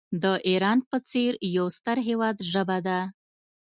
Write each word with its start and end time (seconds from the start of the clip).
د 0.23 0.25
ایران 0.49 0.77
په 0.89 0.97
څېر 1.09 1.31
یو 1.55 1.65
ستر 1.77 1.97
هیواد 2.07 2.37
ژبه 2.51 2.77
ده. 2.87 2.99